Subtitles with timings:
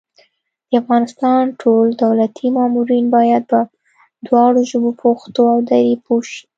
[0.69, 3.59] د افغانستان ټول دولتي مامورین بايد په
[4.27, 6.41] دواړو ژبو پښتو او دري پوه شي